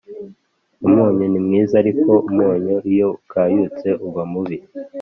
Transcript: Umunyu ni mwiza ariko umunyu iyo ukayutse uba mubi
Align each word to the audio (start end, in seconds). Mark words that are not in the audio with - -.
Umunyu 0.85 1.25
ni 1.29 1.39
mwiza 1.45 1.73
ariko 1.81 2.11
umunyu 2.29 2.75
iyo 2.91 3.07
ukayutse 3.19 3.87
uba 4.07 4.23
mubi 4.31 4.57